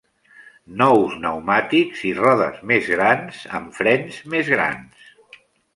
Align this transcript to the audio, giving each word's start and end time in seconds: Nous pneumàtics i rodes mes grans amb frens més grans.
Nous 0.81 1.03
pneumàtics 1.17 2.01
i 2.13 2.15
rodes 2.23 2.59
mes 2.73 2.91
grans 2.97 3.47
amb 3.61 3.81
frens 3.81 4.21
més 4.37 4.53
grans. 4.57 5.11